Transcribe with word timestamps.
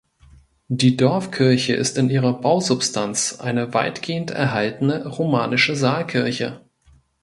Die 0.71 0.97
Dorfkirche 0.97 1.75
ist 1.75 1.99
in 1.99 2.09
ihrer 2.09 2.33
Bausubstanz 2.33 3.37
eine 3.39 3.75
weitgehend 3.75 4.31
erhaltene 4.31 5.05
romanische 5.07 5.75
Saalkirche. 5.75 6.59